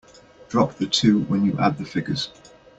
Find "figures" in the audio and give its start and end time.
1.85-2.29